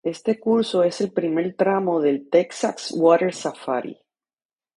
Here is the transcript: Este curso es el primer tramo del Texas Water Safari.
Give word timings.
Este 0.03 0.39
curso 0.39 0.81
es 0.81 0.99
el 1.01 1.11
primer 1.11 1.53
tramo 1.55 2.01
del 2.01 2.27
Texas 2.27 2.91
Water 2.97 3.35
Safari. 3.35 3.99